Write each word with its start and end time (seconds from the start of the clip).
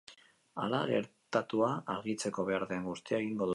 Hala, 0.63 0.79
gertatua 0.91 1.69
argitzeko 1.97 2.49
behar 2.51 2.69
den 2.73 2.91
guztia 2.91 3.23
egingo 3.23 3.33
dutela 3.33 3.43
esan 3.43 3.47
du. 3.47 3.49